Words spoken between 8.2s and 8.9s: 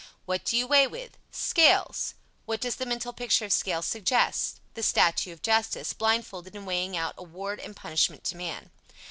to man.